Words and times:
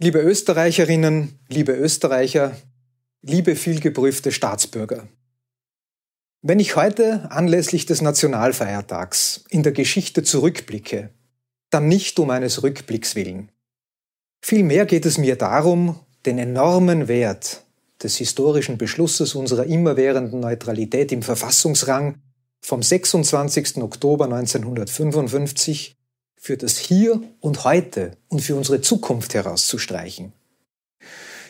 Liebe 0.00 0.20
Österreicherinnen, 0.20 1.40
liebe 1.48 1.72
Österreicher, 1.72 2.56
liebe 3.20 3.56
vielgeprüfte 3.56 4.30
Staatsbürger. 4.30 5.08
Wenn 6.40 6.60
ich 6.60 6.76
heute 6.76 7.32
anlässlich 7.32 7.84
des 7.84 8.00
Nationalfeiertags 8.00 9.42
in 9.50 9.64
der 9.64 9.72
Geschichte 9.72 10.22
zurückblicke, 10.22 11.10
dann 11.70 11.88
nicht 11.88 12.20
um 12.20 12.30
eines 12.30 12.62
Rückblicks 12.62 13.16
willen. 13.16 13.50
Vielmehr 14.40 14.86
geht 14.86 15.04
es 15.04 15.18
mir 15.18 15.34
darum, 15.34 15.98
den 16.26 16.38
enormen 16.38 17.08
Wert 17.08 17.64
des 18.00 18.18
historischen 18.18 18.78
Beschlusses 18.78 19.34
unserer 19.34 19.64
immerwährenden 19.64 20.38
Neutralität 20.38 21.10
im 21.10 21.22
Verfassungsrang 21.22 22.22
vom 22.60 22.84
26. 22.84 23.78
Oktober 23.78 24.26
1955 24.26 25.97
für 26.38 26.56
das 26.56 26.78
Hier 26.78 27.20
und 27.40 27.64
Heute 27.64 28.12
und 28.28 28.40
für 28.40 28.54
unsere 28.54 28.80
Zukunft 28.80 29.34
herauszustreichen. 29.34 30.32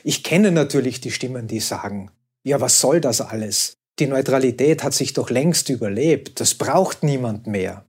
Ich 0.02 0.24
kenne 0.24 0.50
natürlich 0.50 1.00
die 1.00 1.10
Stimmen, 1.10 1.46
die 1.46 1.60
sagen, 1.60 2.10
ja, 2.42 2.60
was 2.60 2.80
soll 2.80 3.00
das 3.00 3.20
alles? 3.20 3.74
Die 3.98 4.06
Neutralität 4.06 4.82
hat 4.82 4.94
sich 4.94 5.12
doch 5.12 5.28
längst 5.28 5.68
überlebt, 5.68 6.40
das 6.40 6.54
braucht 6.54 7.02
niemand 7.02 7.46
mehr. 7.46 7.84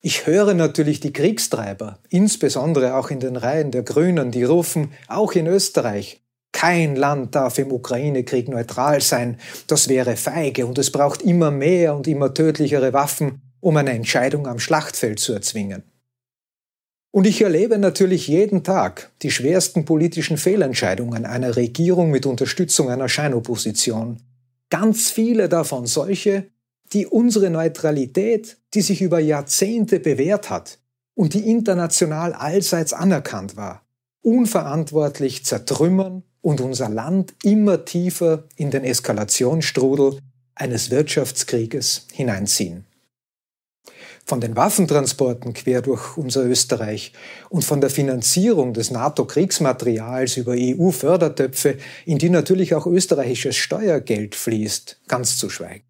Ich 0.00 0.26
höre 0.26 0.54
natürlich 0.54 1.00
die 1.00 1.12
Kriegstreiber, 1.12 1.98
insbesondere 2.08 2.96
auch 2.96 3.10
in 3.10 3.20
den 3.20 3.36
Reihen 3.36 3.70
der 3.70 3.82
Grünen, 3.82 4.30
die 4.30 4.44
rufen, 4.44 4.92
auch 5.08 5.32
in 5.32 5.46
Österreich, 5.46 6.22
kein 6.52 6.96
Land 6.96 7.34
darf 7.34 7.58
im 7.58 7.70
Ukraine-Krieg 7.70 8.48
neutral 8.48 9.02
sein, 9.02 9.38
das 9.66 9.88
wäre 9.88 10.16
feige 10.16 10.64
und 10.64 10.78
es 10.78 10.90
braucht 10.90 11.20
immer 11.20 11.50
mehr 11.50 11.94
und 11.94 12.06
immer 12.06 12.32
tödlichere 12.32 12.94
Waffen, 12.94 13.42
um 13.60 13.76
eine 13.76 13.90
Entscheidung 13.90 14.46
am 14.46 14.58
Schlachtfeld 14.58 15.18
zu 15.18 15.34
erzwingen. 15.34 15.82
Und 17.16 17.26
ich 17.26 17.40
erlebe 17.40 17.78
natürlich 17.78 18.28
jeden 18.28 18.62
Tag 18.62 19.10
die 19.22 19.30
schwersten 19.30 19.86
politischen 19.86 20.36
Fehlentscheidungen 20.36 21.24
einer 21.24 21.56
Regierung 21.56 22.10
mit 22.10 22.26
Unterstützung 22.26 22.90
einer 22.90 23.08
Scheinopposition. 23.08 24.18
Ganz 24.68 25.08
viele 25.08 25.48
davon 25.48 25.86
solche, 25.86 26.44
die 26.92 27.06
unsere 27.06 27.48
Neutralität, 27.48 28.58
die 28.74 28.82
sich 28.82 29.00
über 29.00 29.18
Jahrzehnte 29.18 29.98
bewährt 29.98 30.50
hat 30.50 30.78
und 31.14 31.32
die 31.32 31.50
international 31.50 32.34
allseits 32.34 32.92
anerkannt 32.92 33.56
war, 33.56 33.86
unverantwortlich 34.20 35.42
zertrümmern 35.42 36.22
und 36.42 36.60
unser 36.60 36.90
Land 36.90 37.32
immer 37.42 37.86
tiefer 37.86 38.44
in 38.56 38.70
den 38.70 38.84
Eskalationsstrudel 38.84 40.18
eines 40.54 40.90
Wirtschaftskrieges 40.90 42.08
hineinziehen 42.12 42.85
von 44.26 44.40
den 44.40 44.56
Waffentransporten 44.56 45.54
quer 45.54 45.82
durch 45.82 46.16
unser 46.16 46.44
Österreich 46.44 47.12
und 47.48 47.64
von 47.64 47.80
der 47.80 47.90
Finanzierung 47.90 48.74
des 48.74 48.90
NATO-Kriegsmaterials 48.90 50.36
über 50.36 50.54
EU-Fördertöpfe, 50.58 51.78
in 52.04 52.18
die 52.18 52.28
natürlich 52.28 52.74
auch 52.74 52.86
österreichisches 52.86 53.54
Steuergeld 53.54 54.34
fließt, 54.34 55.00
ganz 55.06 55.38
zu 55.38 55.48
schweigen. 55.48 55.84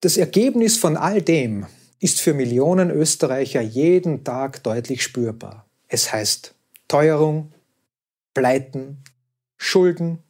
Das 0.00 0.16
Ergebnis 0.16 0.76
von 0.76 0.96
all 0.96 1.20
dem 1.20 1.66
ist 1.98 2.20
für 2.20 2.34
Millionen 2.34 2.90
Österreicher 2.90 3.60
jeden 3.60 4.22
Tag 4.22 4.62
deutlich 4.62 5.02
spürbar. 5.02 5.66
Es 5.88 6.12
heißt 6.12 6.54
Teuerung, 6.86 7.52
Pleiten, 8.32 9.02
Schulden, 9.56 10.20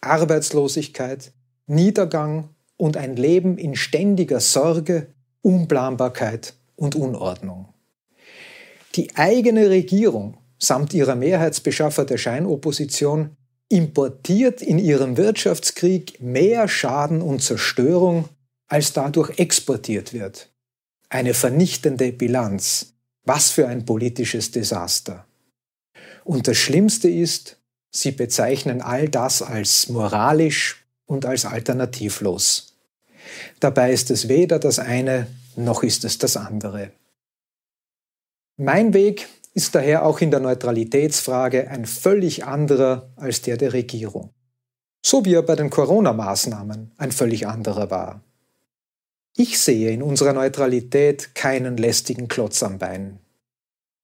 Arbeitslosigkeit, 0.00 1.32
Niedergang 1.66 2.50
und 2.76 2.96
ein 2.96 3.16
Leben 3.16 3.58
in 3.58 3.74
ständiger 3.74 4.38
Sorge 4.38 5.08
Unplanbarkeit 5.44 6.54
und 6.74 6.96
Unordnung. 6.96 7.68
Die 8.94 9.14
eigene 9.16 9.68
Regierung 9.68 10.38
samt 10.58 10.94
ihrer 10.94 11.16
Mehrheitsbeschaffer 11.16 12.06
der 12.06 12.16
Scheinopposition 12.16 13.36
importiert 13.68 14.62
in 14.62 14.78
ihrem 14.78 15.18
Wirtschaftskrieg 15.18 16.20
mehr 16.20 16.66
Schaden 16.66 17.20
und 17.20 17.42
Zerstörung, 17.42 18.28
als 18.68 18.94
dadurch 18.94 19.38
exportiert 19.38 20.14
wird. 20.14 20.50
Eine 21.10 21.34
vernichtende 21.34 22.12
Bilanz. 22.12 22.94
Was 23.24 23.50
für 23.50 23.68
ein 23.68 23.84
politisches 23.84 24.50
Desaster. 24.50 25.26
Und 26.24 26.48
das 26.48 26.56
Schlimmste 26.56 27.08
ist, 27.08 27.58
sie 27.90 28.12
bezeichnen 28.12 28.80
all 28.80 29.08
das 29.08 29.42
als 29.42 29.88
moralisch 29.88 30.84
und 31.06 31.24
als 31.26 31.44
alternativlos. 31.44 32.73
Dabei 33.64 33.94
ist 33.94 34.10
es 34.10 34.28
weder 34.28 34.58
das 34.58 34.78
eine 34.78 35.26
noch 35.56 35.82
ist 35.82 36.04
es 36.04 36.18
das 36.18 36.36
andere. 36.36 36.90
Mein 38.58 38.92
Weg 38.92 39.26
ist 39.54 39.74
daher 39.74 40.04
auch 40.04 40.20
in 40.20 40.30
der 40.30 40.40
Neutralitätsfrage 40.40 41.70
ein 41.70 41.86
völlig 41.86 42.44
anderer 42.44 43.08
als 43.16 43.40
der 43.40 43.56
der 43.56 43.72
Regierung. 43.72 44.34
So 45.00 45.24
wie 45.24 45.32
er 45.32 45.42
bei 45.42 45.56
den 45.56 45.70
Corona-Maßnahmen 45.70 46.92
ein 46.98 47.10
völlig 47.10 47.46
anderer 47.46 47.90
war. 47.90 48.20
Ich 49.34 49.58
sehe 49.58 49.92
in 49.92 50.02
unserer 50.02 50.34
Neutralität 50.34 51.34
keinen 51.34 51.78
lästigen 51.78 52.28
Klotz 52.28 52.62
am 52.62 52.78
Bein. 52.78 53.18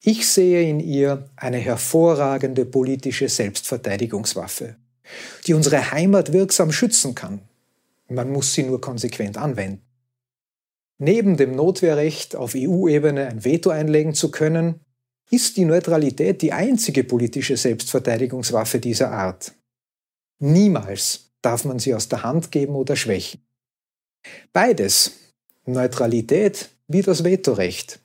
Ich 0.03 0.27
sehe 0.27 0.63
in 0.63 0.81
ihr 0.81 1.29
eine 1.37 1.59
hervorragende 1.59 2.65
politische 2.65 3.29
Selbstverteidigungswaffe, 3.29 4.77
die 5.47 5.53
unsere 5.53 5.91
Heimat 5.91 6.33
wirksam 6.33 6.73
schützen 6.73 7.15
kann 7.15 7.43
man 8.11 8.31
muss 8.31 8.55
sie 8.55 8.65
nur 8.65 8.81
konsequent 8.81 9.39
anwenden. 9.39 9.83
Neben 10.99 11.37
dem 11.37 11.53
Notwehrrecht 11.53 12.37
auf 12.37 12.55
EU-Ebene 12.55 13.27
ein 13.27 13.45
Veto 13.45 13.71
einlegen 13.71 14.15
zu 14.15 14.31
können, 14.31 14.81
ist 15.31 15.57
die 15.57 15.65
Neutralität 15.65 16.43
die 16.43 16.53
einzige 16.53 17.05
politische 17.05 17.57
Selbstverteidigungswaffe 17.57 18.81
dieser 18.81 19.13
Art. 19.13 19.53
Niemals 20.41 21.31
darf 21.41 21.65
man 21.65 21.79
sie 21.79 21.95
aus 21.95 22.09
der 22.09 22.23
Hand 22.23 22.51
geben 22.51 22.75
oder 22.75 22.97
schwächen. 22.97 23.41
Beides, 24.53 25.13
Neutralität 25.65 26.69
wie 26.89 27.03
das 27.03 27.25
Vetorecht, 27.25 28.01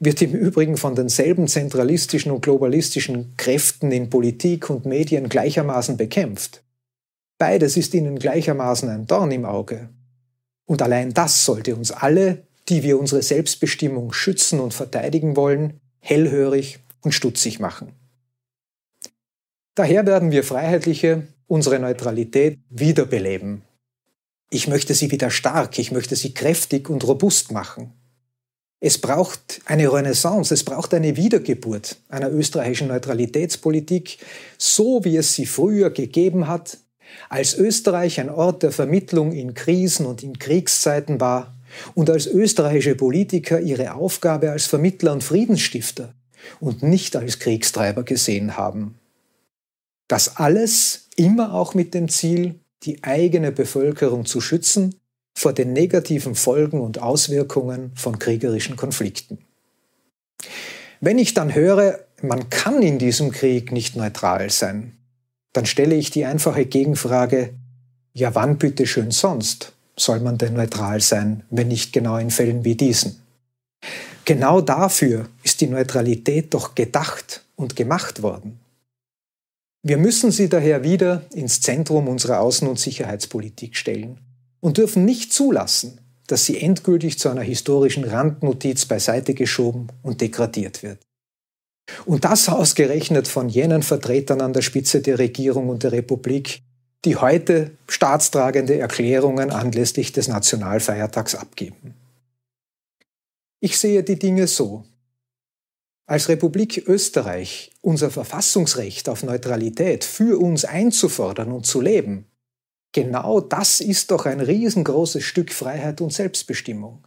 wird 0.00 0.20
im 0.22 0.32
Übrigen 0.32 0.76
von 0.76 0.94
denselben 0.94 1.46
zentralistischen 1.48 2.32
und 2.32 2.42
globalistischen 2.42 3.36
Kräften 3.36 3.92
in 3.92 4.10
Politik 4.10 4.68
und 4.68 4.86
Medien 4.86 5.28
gleichermaßen 5.28 5.96
bekämpft. 5.96 6.63
Beides 7.38 7.76
ist 7.76 7.94
ihnen 7.94 8.18
gleichermaßen 8.18 8.88
ein 8.88 9.06
Dorn 9.06 9.30
im 9.32 9.44
Auge. 9.44 9.88
Und 10.66 10.82
allein 10.82 11.12
das 11.12 11.44
sollte 11.44 11.76
uns 11.76 11.90
alle, 11.90 12.46
die 12.68 12.82
wir 12.82 12.98
unsere 12.98 13.22
Selbstbestimmung 13.22 14.12
schützen 14.12 14.60
und 14.60 14.72
verteidigen 14.72 15.36
wollen, 15.36 15.80
hellhörig 16.00 16.78
und 17.02 17.12
stutzig 17.12 17.60
machen. 17.60 17.92
Daher 19.74 20.06
werden 20.06 20.30
wir 20.30 20.44
Freiheitliche 20.44 21.26
unsere 21.46 21.78
Neutralität 21.78 22.58
wiederbeleben. 22.70 23.62
Ich 24.50 24.68
möchte 24.68 24.94
sie 24.94 25.10
wieder 25.10 25.30
stark, 25.30 25.78
ich 25.78 25.90
möchte 25.90 26.16
sie 26.16 26.32
kräftig 26.32 26.88
und 26.88 27.06
robust 27.06 27.50
machen. 27.50 27.92
Es 28.80 28.98
braucht 28.98 29.62
eine 29.64 29.90
Renaissance, 29.92 30.52
es 30.52 30.62
braucht 30.62 30.94
eine 30.94 31.16
Wiedergeburt 31.16 31.96
einer 32.08 32.30
österreichischen 32.30 32.88
Neutralitätspolitik, 32.88 34.18
so 34.58 35.02
wie 35.04 35.16
es 35.16 35.34
sie 35.34 35.46
früher 35.46 35.90
gegeben 35.90 36.46
hat, 36.48 36.78
als 37.28 37.54
Österreich 37.54 38.20
ein 38.20 38.30
Ort 38.30 38.62
der 38.62 38.72
Vermittlung 38.72 39.32
in 39.32 39.54
Krisen 39.54 40.06
und 40.06 40.22
in 40.22 40.38
Kriegszeiten 40.38 41.20
war 41.20 41.54
und 41.94 42.10
als 42.10 42.26
österreichische 42.26 42.94
Politiker 42.94 43.60
ihre 43.60 43.94
Aufgabe 43.94 44.50
als 44.50 44.66
Vermittler 44.66 45.12
und 45.12 45.24
Friedensstifter 45.24 46.14
und 46.60 46.82
nicht 46.82 47.16
als 47.16 47.38
Kriegstreiber 47.38 48.02
gesehen 48.02 48.56
haben. 48.56 48.96
Das 50.08 50.36
alles 50.36 51.08
immer 51.16 51.54
auch 51.54 51.74
mit 51.74 51.94
dem 51.94 52.08
Ziel, 52.08 52.56
die 52.82 53.02
eigene 53.02 53.52
Bevölkerung 53.52 54.26
zu 54.26 54.40
schützen 54.40 54.94
vor 55.36 55.52
den 55.52 55.72
negativen 55.72 56.34
Folgen 56.34 56.80
und 56.80 57.00
Auswirkungen 57.00 57.92
von 57.96 58.18
kriegerischen 58.18 58.76
Konflikten. 58.76 59.38
Wenn 61.00 61.18
ich 61.18 61.34
dann 61.34 61.54
höre, 61.54 62.00
man 62.22 62.50
kann 62.50 62.82
in 62.82 62.98
diesem 62.98 63.32
Krieg 63.32 63.72
nicht 63.72 63.96
neutral 63.96 64.50
sein, 64.50 64.96
dann 65.54 65.64
stelle 65.64 65.94
ich 65.94 66.10
die 66.10 66.26
einfache 66.26 66.66
Gegenfrage, 66.66 67.54
ja 68.12 68.34
wann 68.34 68.58
bitte 68.58 68.86
schön 68.86 69.10
sonst 69.10 69.72
soll 69.96 70.20
man 70.20 70.36
denn 70.36 70.54
neutral 70.54 71.00
sein, 71.00 71.44
wenn 71.50 71.68
nicht 71.68 71.92
genau 71.92 72.18
in 72.18 72.30
Fällen 72.30 72.64
wie 72.64 72.74
diesen? 72.74 73.22
Genau 74.24 74.60
dafür 74.60 75.28
ist 75.42 75.60
die 75.60 75.68
Neutralität 75.68 76.52
doch 76.52 76.74
gedacht 76.74 77.44
und 77.56 77.76
gemacht 77.76 78.22
worden. 78.22 78.58
Wir 79.82 79.96
müssen 79.98 80.32
sie 80.32 80.48
daher 80.48 80.82
wieder 80.82 81.22
ins 81.32 81.60
Zentrum 81.60 82.08
unserer 82.08 82.40
Außen- 82.40 82.66
und 82.66 82.80
Sicherheitspolitik 82.80 83.76
stellen 83.76 84.18
und 84.60 84.78
dürfen 84.78 85.04
nicht 85.04 85.32
zulassen, 85.32 86.00
dass 86.26 86.46
sie 86.46 86.60
endgültig 86.60 87.18
zu 87.18 87.28
einer 87.28 87.42
historischen 87.42 88.02
Randnotiz 88.02 88.86
beiseite 88.86 89.34
geschoben 89.34 89.88
und 90.02 90.20
degradiert 90.20 90.82
wird. 90.82 91.03
Und 92.06 92.24
das 92.24 92.48
ausgerechnet 92.48 93.28
von 93.28 93.48
jenen 93.48 93.82
Vertretern 93.82 94.40
an 94.40 94.52
der 94.52 94.62
Spitze 94.62 95.00
der 95.00 95.18
Regierung 95.18 95.68
und 95.68 95.82
der 95.82 95.92
Republik, 95.92 96.62
die 97.04 97.16
heute 97.16 97.72
staatstragende 97.88 98.78
Erklärungen 98.78 99.50
anlässlich 99.50 100.12
des 100.12 100.28
Nationalfeiertags 100.28 101.34
abgeben. 101.34 101.94
Ich 103.60 103.78
sehe 103.78 104.02
die 104.02 104.18
Dinge 104.18 104.46
so. 104.46 104.84
als 106.06 106.28
Republik 106.28 106.86
Österreich 106.86 107.72
unser 107.80 108.10
Verfassungsrecht 108.10 109.08
auf 109.08 109.22
Neutralität 109.22 110.04
für 110.04 110.38
uns 110.38 110.64
einzufordern 110.64 111.50
und 111.50 111.64
zu 111.66 111.80
leben, 111.80 112.26
genau 112.92 113.40
das 113.40 113.80
ist 113.80 114.10
doch 114.10 114.26
ein 114.26 114.40
riesengroßes 114.40 115.24
Stück 115.24 115.52
Freiheit 115.52 116.00
und 116.00 116.12
Selbstbestimmung. 116.12 117.04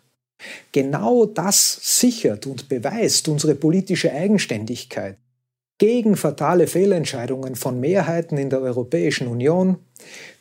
Genau 0.72 1.26
das 1.26 1.80
sichert 2.00 2.46
und 2.46 2.70
beweist 2.70 3.28
unsere 3.28 3.56
politische 3.56 4.12
Eigenständigkeit. 4.12 5.18
Gegen 5.80 6.16
fatale 6.16 6.68
Fehlentscheidungen 6.68 7.56
von 7.56 7.80
Mehrheiten 7.80 8.38
in 8.38 8.50
der 8.50 8.62
Europäischen 8.62 9.28
Union, 9.28 9.78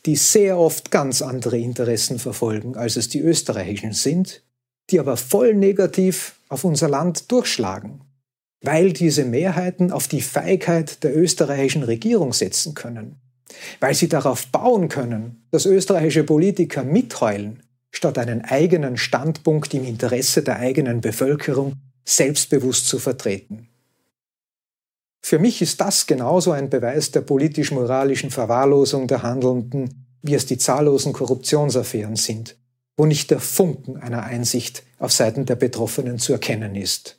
die 0.06 0.16
sehr 0.16 0.58
oft 0.58 0.90
ganz 0.90 1.20
andere 1.20 1.58
Interessen 1.58 2.19
verfolgen, 2.19 2.76
als 2.76 2.96
es 2.96 3.08
die 3.08 3.20
österreichischen 3.20 3.93
sind, 3.93 4.43
die 4.90 5.00
aber 5.00 5.16
voll 5.16 5.54
negativ 5.54 6.38
auf 6.48 6.64
unser 6.64 6.88
Land 6.88 7.31
durchschlagen, 7.31 8.00
weil 8.62 8.93
diese 8.93 9.25
Mehrheiten 9.25 9.93
auf 9.93 10.08
die 10.08 10.22
Feigheit 10.22 11.02
der 11.02 11.16
österreichischen 11.16 11.82
Regierung 11.82 12.32
setzen 12.32 12.75
können, 12.75 13.16
weil 13.81 13.94
sie 13.94 14.08
darauf 14.08 14.46
bauen 14.46 14.88
können, 14.88 15.46
dass 15.50 15.66
österreichische 15.66 16.25
Politiker 16.25 16.82
mitheulen, 16.82 17.62
statt 17.96 18.19
einen 18.19 18.44
eigenen 18.44 18.98
Standpunkt 18.98 19.72
im 19.72 19.87
Interesse 19.87 20.43
der 20.43 20.58
eigenen 20.58 21.00
Bevölkerung 21.00 21.72
selbstbewusst 22.04 22.87
zu 22.87 22.98
vertreten. 22.98 23.69
Für 25.22 25.38
mich 25.38 25.62
ist 25.62 25.81
das 25.81 26.06
genauso 26.06 26.52
ein 26.52 26.69
Beweis 26.69 27.10
der 27.10 27.22
politisch-moralischen 27.22 28.31
Verwahrlosung 28.31 29.06
der 29.06 29.22
Handelnden, 29.22 30.06
wie 30.20 30.34
es 30.34 30.44
die 30.44 30.58
zahllosen 30.58 31.14
Korruptionsaffären 31.14 32.16
sind, 32.16 32.56
wo 32.98 33.06
nicht 33.06 33.31
der 33.31 33.40
Funken 33.40 33.96
einer 33.96 34.25
Einsicht 34.25 34.82
auf 34.98 35.12
Seiten 35.12 35.46
der 35.46 35.56
Betroffenen 35.56 36.19
zu 36.19 36.34
erkennen 36.34 36.76
ist, 36.76 37.19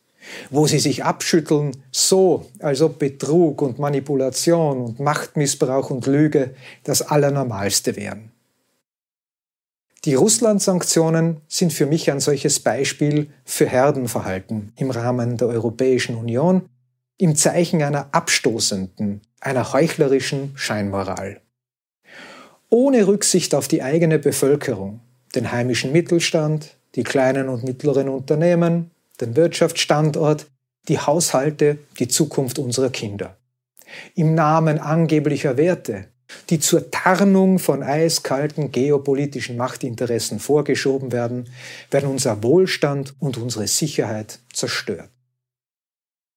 wo 0.51 0.67
sie 0.67 0.79
sich 0.79 1.03
abschütteln, 1.03 1.71
so 1.91 2.45
als 2.59 2.83
ob 2.83 2.99
Betrug 2.99 3.63
und 3.63 3.79
Manipulation 3.79 4.79
und 4.79 4.99
Machtmissbrauch 4.99 5.89
und 5.89 6.05
Lüge 6.05 6.53
das 6.83 7.01
Allernormalste 7.01 7.95
wären. 7.95 8.31
Die 10.07 10.15
Russland-Sanktionen 10.15 11.41
sind 11.49 11.73
für 11.73 11.85
mich 11.85 12.09
ein 12.09 12.21
solches 12.21 12.61
Beispiel 12.61 13.27
für 13.43 13.65
Herdenverhalten 13.65 14.71
im 14.77 14.89
Rahmen 14.89 15.35
der 15.35 15.49
Europäischen 15.49 16.15
Union 16.15 16.69
im 17.17 17.35
Zeichen 17.35 17.83
einer 17.83 18.07
abstoßenden, 18.13 19.19
einer 19.41 19.73
heuchlerischen 19.73 20.53
Scheinmoral. 20.55 21.41
Ohne 22.69 23.05
Rücksicht 23.05 23.53
auf 23.53 23.67
die 23.67 23.83
eigene 23.83 24.17
Bevölkerung, 24.17 25.01
den 25.35 25.51
heimischen 25.51 25.91
Mittelstand, 25.91 26.77
die 26.95 27.03
kleinen 27.03 27.49
und 27.49 27.65
mittleren 27.65 28.07
Unternehmen, 28.07 28.91
den 29.19 29.35
Wirtschaftsstandort, 29.35 30.47
die 30.87 30.99
Haushalte, 30.99 31.79
die 31.99 32.07
Zukunft 32.07 32.59
unserer 32.59 32.91
Kinder. 32.91 33.35
Im 34.15 34.35
Namen 34.35 34.79
angeblicher 34.79 35.57
Werte, 35.57 36.07
die 36.49 36.59
zur 36.59 36.91
Tarnung 36.91 37.59
von 37.59 37.83
eiskalten 37.83 38.71
geopolitischen 38.71 39.57
Machtinteressen 39.57 40.39
vorgeschoben 40.39 41.11
werden, 41.11 41.49
werden 41.91 42.09
unser 42.09 42.43
Wohlstand 42.43 43.15
und 43.19 43.37
unsere 43.37 43.67
Sicherheit 43.67 44.39
zerstört. 44.51 45.09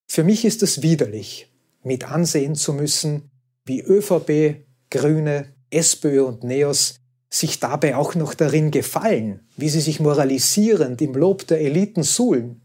Für 0.09 0.25
mich 0.25 0.45
ist 0.45 0.63
es 0.63 0.83
widerlich, 0.83 1.49
mit 1.83 2.11
ansehen 2.11 2.55
zu 2.55 2.73
müssen, 2.73 3.31
wie 3.65 3.81
ÖVP, 3.81 4.65
Grüne, 4.91 5.47
SPÖ 5.71 6.23
und 6.23 6.45
NEOS 6.45 6.97
sich 7.33 7.61
dabei 7.61 7.95
auch 7.95 8.17
noch 8.17 8.35
darin 8.35 8.73
gefallen, 8.73 9.47
wie 9.57 9.69
sie 9.69 9.81
sich 9.81 10.01
moralisierend 10.01 11.01
im 11.01 11.15
Lob 11.15 11.47
der 11.47 11.61
Eliten 11.61 12.03
suhlen, 12.03 12.61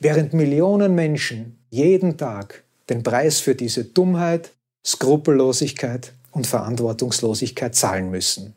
während 0.00 0.32
Millionen 0.32 0.96
Menschen 0.96 1.64
jeden 1.70 2.16
Tag 2.18 2.64
den 2.88 3.04
Preis 3.04 3.38
für 3.38 3.54
diese 3.54 3.84
Dummheit, 3.84 4.50
Skrupellosigkeit 4.84 6.12
und 6.32 6.46
Verantwortungslosigkeit 6.46 7.74
zahlen 7.74 8.10
müssen. 8.10 8.54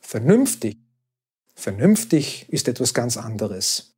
Vernünftig, 0.00 0.78
vernünftig 1.54 2.46
ist 2.48 2.68
etwas 2.68 2.94
ganz 2.94 3.16
anderes. 3.16 3.94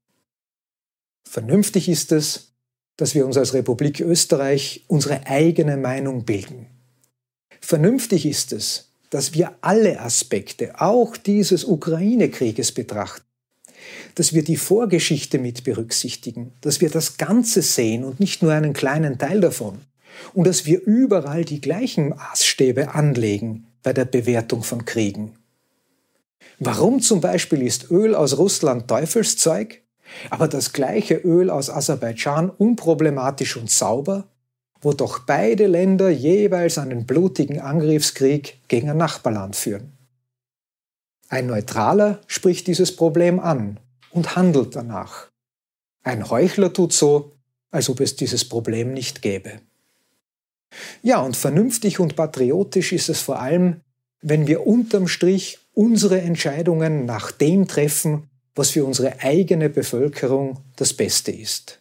Vernünftig 1.29 1.89
ist 1.89 2.12
es, 2.12 2.53
dass 2.97 3.15
wir 3.15 3.27
uns 3.27 3.37
als 3.37 3.55
Republik 3.55 4.00
Österreich 4.00 4.85
unsere 4.89 5.27
eigene 5.27 5.77
Meinung 5.77 6.25
bilden. 6.25 6.67
Vernünftig 7.61 8.27
ist 8.27 8.53
es, 8.53 8.89
dass 9.11 9.35
wir 9.35 9.55
alle 9.61 10.00
Aspekte, 10.00 10.81
auch 10.81 11.17
dieses 11.17 11.65
Ukraine-Krieges 11.65 12.73
betrachten, 12.73 13.25
dass 14.15 14.33
wir 14.33 14.43
die 14.43 14.56
Vorgeschichte 14.56 15.39
mit 15.39 15.65
berücksichtigen, 15.65 16.53
dass 16.61 16.81
wir 16.81 16.91
das 16.91 17.17
Ganze 17.17 17.62
sehen 17.62 18.05
und 18.05 18.21
nicht 18.21 18.43
nur 18.43 18.53
einen 18.53 18.73
kleinen 18.73 19.19
Teil 19.19 19.41
davon, 19.41 19.81
und 20.34 20.46
dass 20.46 20.66
wir 20.66 20.82
überall 20.82 21.44
die 21.44 21.60
gleichen 21.60 22.10
Maßstäbe 22.10 22.94
anlegen 22.94 23.66
bei 23.82 23.93
der 23.93 24.05
Bewertung 24.05 24.62
von 24.62 24.84
Kriegen. 24.84 25.34
Warum 26.58 27.00
zum 27.00 27.20
Beispiel 27.20 27.62
ist 27.62 27.90
Öl 27.90 28.14
aus 28.14 28.37
Russland 28.37 28.88
Teufelszeug, 28.88 29.82
aber 30.31 30.49
das 30.49 30.72
gleiche 30.72 31.14
Öl 31.14 31.50
aus 31.50 31.70
Aserbaidschan 31.70 32.50
unproblematisch 32.50 33.56
und 33.56 33.70
sauber, 33.70 34.28
wo 34.81 34.93
doch 34.93 35.20
beide 35.20 35.66
Länder 35.66 36.08
jeweils 36.11 36.78
einen 36.78 37.06
blutigen 37.06 37.61
Angriffskrieg 37.61 38.58
gegen 38.69 38.90
ein 38.90 38.96
Nachbarland 38.96 39.56
führen? 39.56 39.93
Ein 41.28 41.46
Neutraler 41.46 42.20
spricht 42.26 42.66
dieses 42.66 42.96
Problem 42.96 43.38
an 43.38 43.78
und 44.11 44.34
handelt 44.34 44.75
danach. 44.75 45.28
Ein 46.02 46.31
Heuchler 46.31 46.72
tut 46.72 46.93
so, 46.93 47.32
als 47.70 47.90
ob 47.90 48.00
es 48.00 48.16
dieses 48.16 48.49
Problem 48.49 48.94
nicht 48.94 49.20
gäbe. 49.20 49.61
Ja, 51.03 51.20
und 51.20 51.37
vernünftig 51.37 52.00
und 52.00 52.17
patriotisch 52.17 52.93
ist 52.93 53.09
es 53.09 53.20
vor 53.20 53.41
allem, 53.41 53.81
wenn 54.20 54.47
wir 54.47 54.67
unterm 54.67 55.09
Strich 55.09 55.59
unsere 55.75 56.20
Entscheidungen 56.20 57.06
nach 57.06 57.31
dem 57.31 57.69
treffen, 57.69 58.29
was 58.55 58.70
für 58.70 58.85
unsere 58.85 59.20
eigene 59.20 59.70
Bevölkerung 59.70 60.59
das 60.76 60.93
Beste 60.93 61.31
ist. 61.31 61.81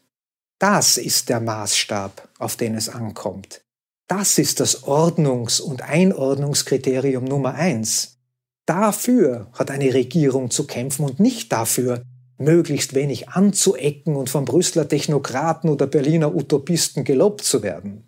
Das 0.60 0.98
ist 0.98 1.30
der 1.30 1.39
Maßstab, 1.39 2.30
auf 2.38 2.56
den 2.56 2.75
es 2.75 2.89
ankommt. 2.89 3.62
Das 4.07 4.38
ist 4.38 4.60
das 4.60 4.84
Ordnungs- 4.84 5.60
und 5.60 5.81
Einordnungskriterium 5.81 7.25
Nummer 7.25 7.56
eins. 7.56 8.18
Dafür 8.66 9.48
hat 9.54 9.72
eine 9.72 9.94
Regierung 9.94 10.50
zu 10.50 10.66
kämpfen 10.66 11.04
und 11.04 11.19
nicht 11.19 11.51
dafür, 11.51 12.04
möglichst 12.38 12.94
wenig 12.94 13.30
anzuecken 13.30 14.16
und 14.16 14.30
von 14.30 14.45
Brüsseler 14.45 14.88
Technokraten 14.88 15.69
oder 15.69 15.88
Berliner 15.88 16.36
Utopisten 16.36 17.04
gelobt 17.04 17.44
zu 17.44 17.63
werden. 17.63 18.06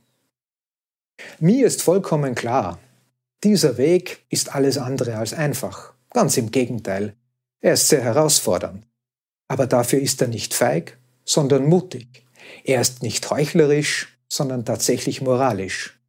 Mir 1.40 1.68
ist 1.68 1.82
vollkommen 1.82 2.36
klar, 2.36 2.80
dieser 3.44 3.78
Weg 3.78 4.26
ist 4.30 4.54
alles 4.54 4.78
andere 4.78 5.18
als 5.18 5.34
einfach. 5.34 5.94
Ganz 6.12 6.38
im 6.38 6.52
Gegenteil, 6.52 7.16
er 7.62 7.74
ist 7.74 7.88
sehr 7.88 8.02
herausfordernd. 8.02 8.86
Aber 9.48 9.68
dafür 9.68 10.00
ist 10.00 10.22
er 10.22 10.28
nicht 10.28 10.54
feig, 10.54 10.98
sondern 11.26 11.66
mutig. 11.66 12.26
Er 12.64 12.82
ist 12.82 13.04
nicht 13.04 13.30
heuchlerisch, 13.30 14.18
sondern 14.28 14.66
tatsächlich 14.66 15.22
moralisch. 15.22 16.00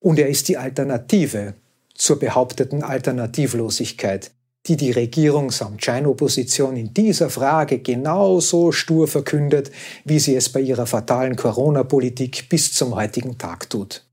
Und 0.00 0.18
er 0.18 0.28
ist 0.28 0.48
die 0.48 0.56
Alternative 0.56 1.54
zur 1.94 2.18
behaupteten 2.18 2.82
Alternativlosigkeit, 2.82 4.30
die 4.66 4.76
die 4.76 4.92
Regierung 4.92 5.50
samt 5.50 5.84
Scheinopposition 5.84 6.76
in 6.76 6.94
dieser 6.94 7.30
Frage 7.30 7.78
genauso 7.78 8.72
stur 8.72 9.08
verkündet, 9.08 9.70
wie 10.04 10.18
sie 10.18 10.36
es 10.36 10.50
bei 10.50 10.60
ihrer 10.60 10.86
fatalen 10.86 11.36
Corona-Politik 11.36 12.48
bis 12.48 12.72
zum 12.72 12.94
heutigen 12.94 13.38
Tag 13.38 13.68
tut. 13.70 14.07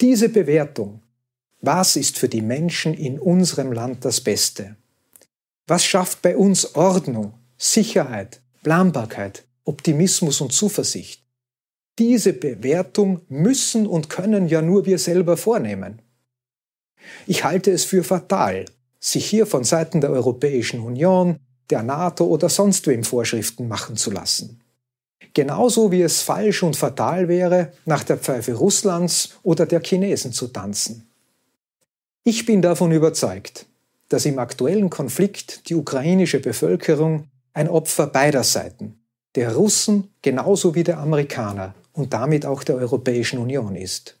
Diese 0.00 0.28
Bewertung, 0.28 1.02
was 1.60 1.96
ist 1.96 2.18
für 2.18 2.28
die 2.28 2.40
Menschen 2.40 2.94
in 2.94 3.18
unserem 3.18 3.72
Land 3.72 4.04
das 4.04 4.20
Beste? 4.20 4.76
Was 5.66 5.84
schafft 5.84 6.22
bei 6.22 6.36
uns 6.36 6.76
Ordnung, 6.76 7.34
Sicherheit, 7.56 8.40
Planbarkeit, 8.62 9.44
Optimismus 9.64 10.40
und 10.40 10.52
Zuversicht? 10.52 11.24
Diese 11.98 12.32
Bewertung 12.32 13.22
müssen 13.28 13.88
und 13.88 14.08
können 14.08 14.46
ja 14.46 14.62
nur 14.62 14.86
wir 14.86 15.00
selber 15.00 15.36
vornehmen. 15.36 16.00
Ich 17.26 17.42
halte 17.42 17.72
es 17.72 17.84
für 17.84 18.04
fatal, 18.04 18.66
sich 19.00 19.26
hier 19.26 19.46
von 19.46 19.64
Seiten 19.64 20.00
der 20.00 20.10
Europäischen 20.10 20.78
Union, 20.78 21.40
der 21.70 21.82
NATO 21.82 22.24
oder 22.24 22.48
sonst 22.48 22.86
wem 22.86 23.02
Vorschriften 23.02 23.66
machen 23.66 23.96
zu 23.96 24.12
lassen. 24.12 24.60
Genauso 25.34 25.92
wie 25.92 26.02
es 26.02 26.22
falsch 26.22 26.62
und 26.62 26.76
fatal 26.76 27.28
wäre, 27.28 27.72
nach 27.84 28.04
der 28.04 28.18
Pfeife 28.18 28.54
Russlands 28.54 29.38
oder 29.42 29.66
der 29.66 29.80
Chinesen 29.80 30.32
zu 30.32 30.48
tanzen. 30.48 31.08
Ich 32.24 32.44
bin 32.44 32.62
davon 32.62 32.92
überzeugt, 32.92 33.66
dass 34.08 34.26
im 34.26 34.38
aktuellen 34.38 34.90
Konflikt 34.90 35.68
die 35.68 35.74
ukrainische 35.74 36.40
Bevölkerung 36.40 37.28
ein 37.52 37.68
Opfer 37.68 38.06
beider 38.06 38.44
Seiten, 38.44 39.00
der 39.34 39.54
Russen 39.54 40.10
genauso 40.22 40.74
wie 40.74 40.84
der 40.84 40.98
Amerikaner 40.98 41.74
und 41.92 42.12
damit 42.12 42.46
auch 42.46 42.64
der 42.64 42.76
Europäischen 42.76 43.38
Union 43.38 43.76
ist. 43.76 44.18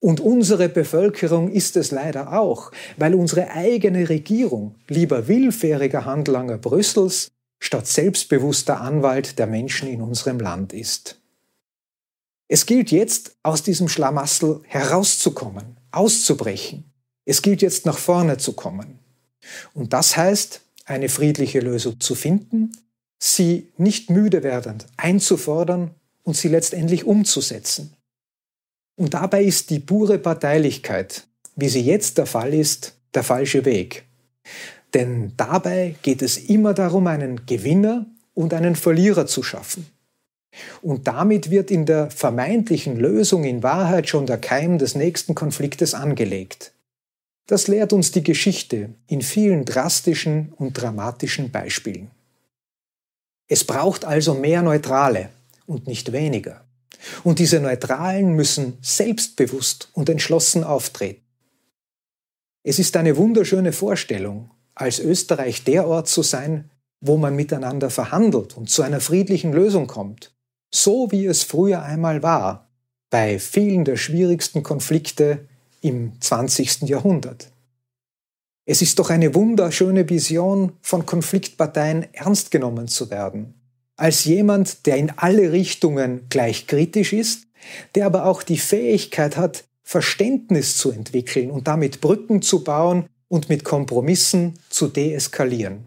Und 0.00 0.18
unsere 0.20 0.68
Bevölkerung 0.68 1.50
ist 1.50 1.76
es 1.76 1.92
leider 1.92 2.32
auch, 2.32 2.72
weil 2.96 3.14
unsere 3.14 3.50
eigene 3.50 4.08
Regierung 4.08 4.74
lieber 4.88 5.28
willfähriger 5.28 6.04
Handlanger 6.04 6.58
Brüssels 6.58 7.30
statt 7.62 7.86
selbstbewusster 7.86 8.80
Anwalt 8.80 9.38
der 9.38 9.46
Menschen 9.46 9.88
in 9.88 10.02
unserem 10.02 10.40
Land 10.40 10.72
ist. 10.72 11.20
Es 12.48 12.66
gilt 12.66 12.90
jetzt, 12.90 13.36
aus 13.44 13.62
diesem 13.62 13.88
Schlamassel 13.88 14.60
herauszukommen, 14.64 15.76
auszubrechen. 15.92 16.90
Es 17.24 17.40
gilt 17.40 17.62
jetzt, 17.62 17.86
nach 17.86 17.98
vorne 17.98 18.36
zu 18.36 18.54
kommen. 18.54 18.98
Und 19.74 19.92
das 19.92 20.16
heißt, 20.16 20.60
eine 20.86 21.08
friedliche 21.08 21.60
Lösung 21.60 22.00
zu 22.00 22.16
finden, 22.16 22.72
sie 23.20 23.72
nicht 23.76 24.10
müde 24.10 24.42
werdend 24.42 24.86
einzufordern 24.96 25.92
und 26.24 26.36
sie 26.36 26.48
letztendlich 26.48 27.04
umzusetzen. 27.04 27.94
Und 28.96 29.14
dabei 29.14 29.44
ist 29.44 29.70
die 29.70 29.78
pure 29.78 30.18
Parteilichkeit, 30.18 31.28
wie 31.54 31.68
sie 31.68 31.82
jetzt 31.82 32.18
der 32.18 32.26
Fall 32.26 32.54
ist, 32.54 32.96
der 33.14 33.22
falsche 33.22 33.64
Weg. 33.64 34.04
Denn 34.94 35.32
dabei 35.36 35.96
geht 36.02 36.22
es 36.22 36.36
immer 36.36 36.74
darum, 36.74 37.06
einen 37.06 37.46
Gewinner 37.46 38.06
und 38.34 38.52
einen 38.54 38.76
Verlierer 38.76 39.26
zu 39.26 39.42
schaffen. 39.42 39.86
Und 40.82 41.06
damit 41.08 41.50
wird 41.50 41.70
in 41.70 41.86
der 41.86 42.10
vermeintlichen 42.10 42.96
Lösung 42.96 43.44
in 43.44 43.62
Wahrheit 43.62 44.08
schon 44.08 44.26
der 44.26 44.38
Keim 44.38 44.78
des 44.78 44.94
nächsten 44.94 45.34
Konfliktes 45.34 45.94
angelegt. 45.94 46.72
Das 47.46 47.68
lehrt 47.68 47.92
uns 47.92 48.12
die 48.12 48.22
Geschichte 48.22 48.90
in 49.06 49.22
vielen 49.22 49.64
drastischen 49.64 50.52
und 50.56 50.74
dramatischen 50.74 51.50
Beispielen. 51.50 52.10
Es 53.48 53.64
braucht 53.64 54.04
also 54.04 54.34
mehr 54.34 54.62
Neutrale 54.62 55.30
und 55.66 55.86
nicht 55.86 56.12
weniger. 56.12 56.64
Und 57.24 57.38
diese 57.38 57.58
Neutralen 57.58 58.34
müssen 58.34 58.78
selbstbewusst 58.80 59.88
und 59.92 60.08
entschlossen 60.08 60.64
auftreten. 60.64 61.22
Es 62.62 62.78
ist 62.78 62.96
eine 62.96 63.16
wunderschöne 63.16 63.72
Vorstellung, 63.72 64.50
als 64.82 64.98
Österreich 64.98 65.64
der 65.64 65.86
Ort 65.86 66.08
zu 66.08 66.22
sein, 66.22 66.70
wo 67.00 67.16
man 67.16 67.34
miteinander 67.34 67.90
verhandelt 67.90 68.56
und 68.56 68.70
zu 68.70 68.82
einer 68.82 69.00
friedlichen 69.00 69.52
Lösung 69.52 69.86
kommt, 69.86 70.34
so 70.72 71.10
wie 71.10 71.26
es 71.26 71.42
früher 71.42 71.82
einmal 71.82 72.22
war, 72.22 72.68
bei 73.10 73.38
vielen 73.38 73.84
der 73.84 73.96
schwierigsten 73.96 74.62
Konflikte 74.62 75.46
im 75.80 76.20
20. 76.20 76.82
Jahrhundert. 76.82 77.50
Es 78.64 78.80
ist 78.80 78.98
doch 79.00 79.10
eine 79.10 79.34
wunderschöne 79.34 80.08
Vision, 80.08 80.72
von 80.80 81.04
Konfliktparteien 81.04 82.06
ernst 82.14 82.52
genommen 82.52 82.86
zu 82.86 83.10
werden, 83.10 83.54
als 83.96 84.24
jemand, 84.24 84.86
der 84.86 84.96
in 84.96 85.10
alle 85.16 85.50
Richtungen 85.50 86.26
gleich 86.28 86.68
kritisch 86.68 87.12
ist, 87.12 87.48
der 87.96 88.06
aber 88.06 88.26
auch 88.26 88.42
die 88.42 88.58
Fähigkeit 88.58 89.36
hat, 89.36 89.64
Verständnis 89.82 90.76
zu 90.76 90.92
entwickeln 90.92 91.50
und 91.50 91.66
damit 91.66 92.00
Brücken 92.00 92.40
zu 92.40 92.62
bauen 92.62 93.06
und 93.32 93.48
mit 93.48 93.64
Kompromissen 93.64 94.58
zu 94.68 94.88
deeskalieren. 94.88 95.86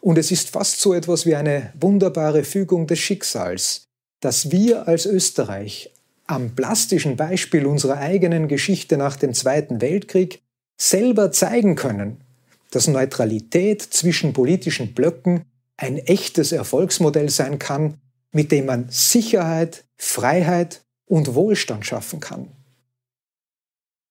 Und 0.00 0.18
es 0.18 0.32
ist 0.32 0.50
fast 0.50 0.80
so 0.80 0.92
etwas 0.92 1.26
wie 1.26 1.36
eine 1.36 1.72
wunderbare 1.78 2.42
Fügung 2.42 2.88
des 2.88 2.98
Schicksals, 2.98 3.84
dass 4.18 4.50
wir 4.50 4.88
als 4.88 5.06
Österreich 5.06 5.92
am 6.26 6.56
plastischen 6.56 7.16
Beispiel 7.16 7.66
unserer 7.66 7.98
eigenen 7.98 8.48
Geschichte 8.48 8.96
nach 8.96 9.14
dem 9.14 9.32
Zweiten 9.32 9.80
Weltkrieg 9.80 10.42
selber 10.76 11.30
zeigen 11.30 11.76
können, 11.76 12.20
dass 12.72 12.88
Neutralität 12.88 13.82
zwischen 13.82 14.32
politischen 14.32 14.92
Blöcken 14.92 15.44
ein 15.76 15.98
echtes 15.98 16.50
Erfolgsmodell 16.50 17.30
sein 17.30 17.60
kann, 17.60 17.94
mit 18.32 18.50
dem 18.50 18.66
man 18.66 18.86
Sicherheit, 18.88 19.84
Freiheit 19.96 20.82
und 21.06 21.36
Wohlstand 21.36 21.86
schaffen 21.86 22.18
kann. 22.18 22.48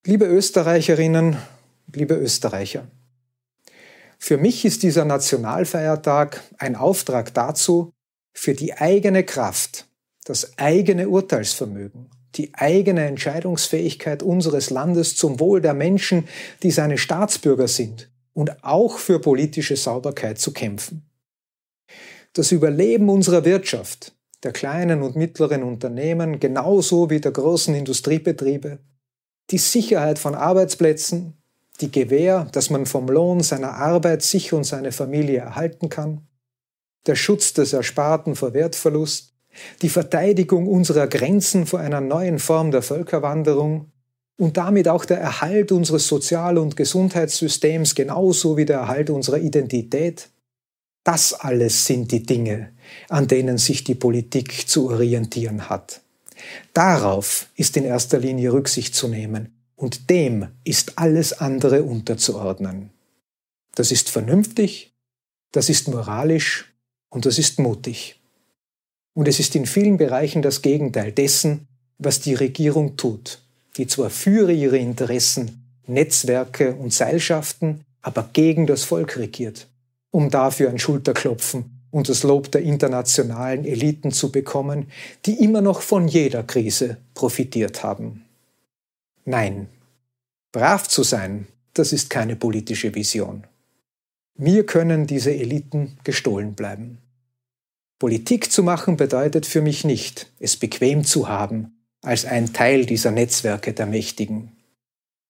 Liebe 0.05 0.25
Österreicherinnen, 0.25 1.37
liebe 1.91 2.15
Österreicher, 2.15 2.87
für 4.19 4.37
mich 4.37 4.63
ist 4.63 4.83
dieser 4.83 5.03
Nationalfeiertag 5.03 6.41
ein 6.57 6.77
Auftrag 6.77 7.33
dazu, 7.33 7.91
für 8.33 8.53
die 8.53 8.73
eigene 8.73 9.25
Kraft, 9.25 9.87
das 10.23 10.57
eigene 10.57 11.09
Urteilsvermögen, 11.09 12.09
die 12.35 12.53
eigene 12.53 13.05
Entscheidungsfähigkeit 13.05 14.23
unseres 14.23 14.69
Landes 14.69 15.17
zum 15.17 15.41
Wohl 15.41 15.59
der 15.59 15.73
Menschen, 15.73 16.27
die 16.63 16.71
seine 16.71 16.97
Staatsbürger 16.97 17.67
sind, 17.67 18.09
und 18.33 18.63
auch 18.63 18.97
für 18.97 19.19
politische 19.19 19.75
Sauberkeit 19.75 20.39
zu 20.39 20.53
kämpfen. 20.53 21.03
Das 22.31 22.51
Überleben 22.51 23.09
unserer 23.09 23.45
Wirtschaft, 23.45 24.15
der 24.41 24.53
kleinen 24.53 25.03
und 25.03 25.15
mittleren 25.15 25.63
Unternehmen 25.63 26.39
genauso 26.39 27.09
wie 27.09 27.19
der 27.19 27.31
großen 27.31 27.75
Industriebetriebe, 27.75 28.79
die 29.51 29.57
Sicherheit 29.57 30.17
von 30.17 30.33
Arbeitsplätzen, 30.33 31.42
die 31.81 31.91
Gewähr, 31.91 32.47
dass 32.51 32.69
man 32.69 32.85
vom 32.85 33.07
Lohn 33.07 33.41
seiner 33.41 33.75
Arbeit 33.75 34.21
sich 34.21 34.53
und 34.53 34.63
seine 34.63 34.91
Familie 34.91 35.39
erhalten 35.39 35.89
kann, 35.89 36.27
der 37.05 37.15
Schutz 37.15 37.53
des 37.53 37.73
Ersparten 37.73 38.35
vor 38.35 38.53
Wertverlust, 38.53 39.33
die 39.81 39.89
Verteidigung 39.89 40.67
unserer 40.67 41.07
Grenzen 41.07 41.65
vor 41.65 41.79
einer 41.79 42.01
neuen 42.01 42.39
Form 42.39 42.71
der 42.71 42.81
Völkerwanderung 42.81 43.91
und 44.37 44.57
damit 44.57 44.87
auch 44.87 45.05
der 45.05 45.19
Erhalt 45.19 45.71
unseres 45.71 46.07
Sozial- 46.07 46.57
und 46.57 46.75
Gesundheitssystems 46.75 47.93
genauso 47.95 48.57
wie 48.57 48.65
der 48.65 48.79
Erhalt 48.79 49.09
unserer 49.09 49.37
Identität. 49.37 50.29
Das 51.03 51.33
alles 51.33 51.85
sind 51.85 52.11
die 52.11 52.23
Dinge, 52.23 52.71
an 53.09 53.27
denen 53.27 53.57
sich 53.57 53.83
die 53.83 53.95
Politik 53.95 54.67
zu 54.67 54.89
orientieren 54.89 55.69
hat. 55.69 56.01
Darauf 56.73 57.47
ist 57.55 57.77
in 57.77 57.83
erster 57.83 58.19
Linie 58.19 58.53
Rücksicht 58.53 58.95
zu 58.95 59.07
nehmen 59.07 59.62
und 59.83 60.09
dem 60.09 60.47
ist 60.63 60.97
alles 60.97 61.41
andere 61.41 61.83
unterzuordnen. 61.83 62.91
Das 63.75 63.91
ist 63.91 64.09
vernünftig, 64.09 64.93
das 65.51 65.67
ist 65.67 65.89
moralisch 65.89 66.73
und 67.09 67.25
das 67.25 67.37
ist 67.37 67.59
mutig. 67.59 68.17
Und 69.13 69.27
es 69.27 69.41
ist 69.41 69.57
in 69.57 69.65
vielen 69.65 69.97
Bereichen 69.97 70.41
das 70.41 70.61
Gegenteil 70.61 71.11
dessen, 71.11 71.67
was 71.97 72.21
die 72.21 72.33
Regierung 72.33 72.95
tut, 72.95 73.41
die 73.75 73.85
zwar 73.85 74.09
für 74.09 74.49
ihre 74.49 74.77
Interessen 74.77 75.67
Netzwerke 75.85 76.75
und 76.75 76.93
Seilschaften, 76.93 77.81
aber 78.01 78.29
gegen 78.31 78.67
das 78.67 78.85
Volk 78.85 79.17
regiert, 79.17 79.67
um 80.11 80.29
dafür 80.29 80.69
ein 80.69 80.79
Schulterklopfen 80.79 81.81
und 81.91 82.07
das 82.07 82.23
Lob 82.23 82.49
der 82.53 82.61
internationalen 82.61 83.65
Eliten 83.65 84.11
zu 84.11 84.31
bekommen, 84.31 84.89
die 85.25 85.43
immer 85.43 85.59
noch 85.59 85.81
von 85.81 86.07
jeder 86.07 86.43
Krise 86.43 86.95
profitiert 87.13 87.83
haben. 87.83 88.23
Nein, 89.25 89.69
brav 90.51 90.87
zu 90.87 91.03
sein, 91.03 91.47
das 91.73 91.93
ist 91.93 92.09
keine 92.09 92.35
politische 92.35 92.93
Vision. 92.93 93.47
Mir 94.35 94.65
können 94.65 95.07
diese 95.07 95.33
Eliten 95.33 95.97
gestohlen 96.03 96.55
bleiben. 96.55 96.97
Politik 97.99 98.51
zu 98.51 98.63
machen 98.63 98.97
bedeutet 98.97 99.45
für 99.45 99.61
mich 99.61 99.85
nicht, 99.85 100.31
es 100.39 100.57
bequem 100.57 101.05
zu 101.05 101.29
haben, 101.29 101.77
als 102.01 102.25
ein 102.25 102.51
Teil 102.51 102.85
dieser 102.85 103.11
Netzwerke 103.11 103.73
der 103.73 103.85
Mächtigen. 103.85 104.51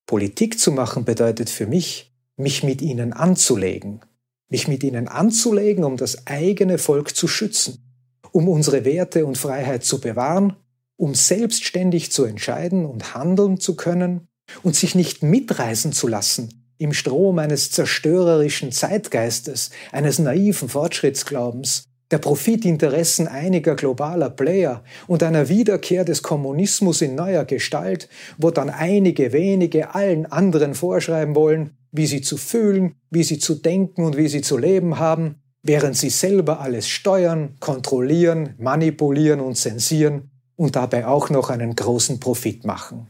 Politik 0.08 0.60
zu 0.60 0.72
machen 0.72 1.06
bedeutet 1.06 1.50
für 1.50 1.68
mich, 1.68 2.12
mich 2.36 2.64
mit 2.64 2.82
ihnen 2.82 3.14
anzulegen, 3.14 4.02
mich 4.50 4.68
mit 4.68 4.84
ihnen 4.84 5.08
anzulegen, 5.08 5.84
um 5.84 5.98
das 5.98 6.26
eigene 6.26 6.80
Volk 6.80 7.16
zu 7.16 7.28
schützen, 7.28 7.84
um 8.32 8.50
unsere 8.50 8.86
Werte 8.86 9.26
und 9.26 9.38
Freiheit 9.38 9.84
zu 9.84 10.02
bewahren, 10.02 10.56
um 10.98 11.16
selbstständig 11.16 12.12
zu 12.12 12.26
entscheiden 12.26 12.86
und 12.86 13.16
handeln 13.16 13.60
zu 13.60 13.76
können 13.76 14.28
und 14.62 14.76
sich 14.76 14.96
nicht 14.96 15.24
mitreißen 15.24 15.92
zu 15.92 16.08
lassen 16.08 16.64
im 16.78 16.94
Strom 16.94 17.40
eines 17.40 17.72
zerstörerischen 17.72 18.72
Zeitgeistes, 18.72 19.70
eines 19.92 20.20
naiven 20.20 20.68
Fortschrittsglaubens, 20.68 21.86
der 22.12 22.18
Profitinteressen 22.18 23.28
einiger 23.28 23.76
globaler 23.76 24.30
Player 24.30 24.84
und 25.08 25.24
einer 25.24 25.50
Wiederkehr 25.50 26.04
des 26.04 26.22
Kommunismus 26.22 27.02
in 27.02 27.16
neuer 27.16 27.46
Gestalt, 27.46 28.10
wo 28.38 28.52
dann 28.52 28.70
einige 28.70 29.34
wenige 29.34 29.96
allen 29.96 30.26
anderen 30.26 30.76
vorschreiben 30.76 31.36
wollen, 31.36 31.78
wie 31.92 32.06
sie 32.06 32.22
zu 32.22 32.38
fühlen, 32.38 32.96
wie 33.10 33.24
sie 33.24 33.40
zu 33.40 33.56
denken 33.56 34.04
und 34.04 34.18
wie 34.18 34.28
sie 34.28 34.42
zu 34.42 34.58
leben 34.58 35.00
haben, 35.00 35.42
während 35.64 35.96
sie 35.96 36.10
selber 36.10 36.60
alles 36.60 36.88
steuern, 36.88 37.56
kontrollieren, 37.60 38.56
manipulieren 38.58 39.40
und 39.40 39.56
zensieren 39.56 40.33
und 40.55 40.75
dabei 40.75 41.07
auch 41.07 41.29
noch 41.29 41.50
einen 41.50 41.75
großen 41.75 42.19
Profit 42.19 42.65
machen. 42.65 43.07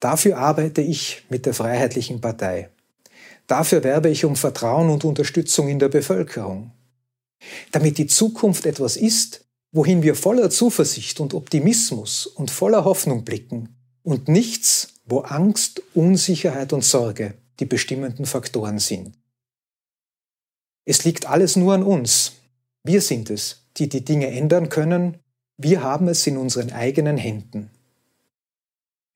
Dafür 0.00 0.38
arbeite 0.38 0.82
ich 0.82 1.24
mit 1.28 1.46
der 1.46 1.54
Freiheitlichen 1.54 2.20
Partei. 2.20 2.70
Dafür 3.46 3.84
werbe 3.84 4.08
ich 4.08 4.24
um 4.24 4.36
Vertrauen 4.36 4.90
und 4.90 5.04
Unterstützung 5.04 5.68
in 5.68 5.78
der 5.78 5.88
Bevölkerung 5.88 6.72
damit 7.70 7.98
die 7.98 8.06
Zukunft 8.06 8.66
etwas 8.66 8.96
ist, 8.96 9.44
wohin 9.72 10.02
wir 10.02 10.14
voller 10.14 10.50
Zuversicht 10.50 11.20
und 11.20 11.34
Optimismus 11.34 12.26
und 12.26 12.50
voller 12.50 12.84
Hoffnung 12.84 13.24
blicken 13.24 13.76
und 14.02 14.28
nichts, 14.28 14.88
wo 15.04 15.20
Angst, 15.20 15.82
Unsicherheit 15.94 16.72
und 16.72 16.84
Sorge 16.84 17.34
die 17.60 17.64
bestimmenden 17.64 18.26
Faktoren 18.26 18.78
sind. 18.78 19.16
Es 20.84 21.04
liegt 21.04 21.26
alles 21.26 21.56
nur 21.56 21.74
an 21.74 21.82
uns. 21.82 22.32
Wir 22.82 23.00
sind 23.00 23.30
es, 23.30 23.66
die 23.76 23.88
die 23.88 24.04
Dinge 24.04 24.28
ändern 24.28 24.68
können. 24.68 25.18
Wir 25.62 25.82
haben 25.82 26.08
es 26.08 26.26
in 26.26 26.36
unseren 26.36 26.72
eigenen 26.72 27.16
Händen. 27.16 27.70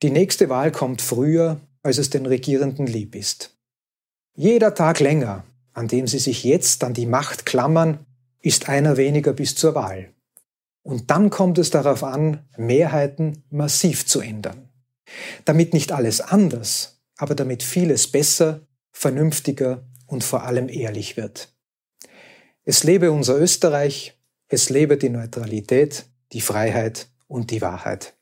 Die 0.01 0.11
nächste 0.11 0.49
Wahl 0.49 0.71
kommt 0.71 1.01
früher, 1.01 1.59
als 1.83 1.97
es 1.97 2.09
den 2.09 2.25
Regierenden 2.25 2.87
lieb 2.87 3.15
ist. 3.15 3.57
Jeder 4.35 4.73
Tag 4.73 4.99
länger 4.99 5.43
an 5.77 5.87
dem 5.87 6.07
Sie 6.07 6.17
sich 6.17 6.43
jetzt 6.43 6.83
an 6.83 6.95
die 6.95 7.05
Macht 7.05 7.45
klammern, 7.45 7.99
ist 8.41 8.67
einer 8.67 8.97
weniger 8.97 9.31
bis 9.31 9.53
zur 9.53 9.75
Wahl. 9.75 10.11
Und 10.81 11.11
dann 11.11 11.29
kommt 11.29 11.59
es 11.59 11.69
darauf 11.69 12.03
an, 12.03 12.47
Mehrheiten 12.57 13.43
massiv 13.51 14.07
zu 14.07 14.19
ändern. 14.19 14.69
Damit 15.45 15.75
nicht 15.75 15.91
alles 15.91 16.19
anders, 16.19 16.99
aber 17.15 17.35
damit 17.35 17.61
vieles 17.61 18.11
besser, 18.11 18.61
vernünftiger 18.91 19.85
und 20.07 20.23
vor 20.23 20.45
allem 20.45 20.67
ehrlich 20.67 21.15
wird. 21.15 21.53
Es 22.63 22.83
lebe 22.83 23.11
unser 23.11 23.37
Österreich, 23.37 24.17
es 24.47 24.71
lebe 24.71 24.97
die 24.97 25.09
Neutralität, 25.09 26.05
die 26.33 26.41
Freiheit 26.41 27.09
und 27.27 27.51
die 27.51 27.61
Wahrheit. 27.61 28.16